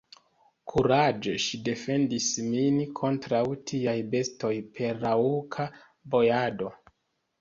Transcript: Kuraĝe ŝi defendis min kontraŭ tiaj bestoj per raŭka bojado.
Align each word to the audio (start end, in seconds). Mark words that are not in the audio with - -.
Kuraĝe 0.71 1.33
ŝi 1.43 1.59
defendis 1.67 2.29
min 2.55 2.79
kontraŭ 3.01 3.43
tiaj 3.73 3.95
bestoj 4.15 4.53
per 4.79 4.99
raŭka 5.05 5.69
bojado. 6.17 6.73